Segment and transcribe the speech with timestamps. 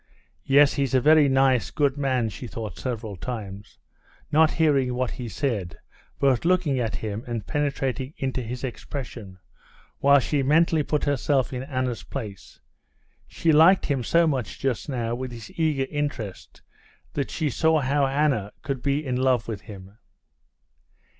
[0.47, 3.77] "Yes, he's a very nice, good man," she thought several times,
[4.31, 5.77] not hearing what he said,
[6.17, 9.37] but looking at him and penetrating into his expression,
[9.99, 12.59] while she mentally put herself in Anna's place.
[13.27, 16.63] She liked him so much just now with his eager interest
[17.13, 19.99] that she saw how Anna could be in love with him.